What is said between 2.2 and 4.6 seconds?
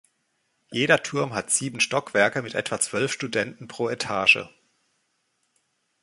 mit etwa zwölf Studenten pro Etage.